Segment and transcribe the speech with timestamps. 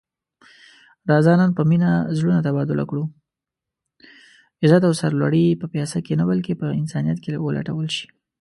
[1.07, 1.27] عزت
[4.87, 8.05] او سر لوړي په پيسه کې نه بلکې په انسانيت کې ولټول شي.